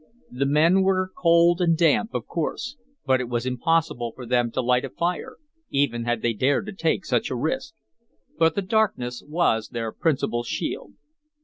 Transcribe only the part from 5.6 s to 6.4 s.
even had they